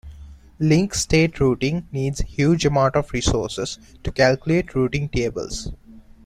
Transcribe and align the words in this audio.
Link 0.57 0.95
state 0.95 1.39
routing 1.39 1.87
needs 1.91 2.21
huge 2.21 2.65
amount 2.65 2.95
of 2.95 3.11
resources 3.13 3.77
to 4.03 4.11
calculate 4.11 4.73
routing 4.73 5.07
tables. 5.07 5.69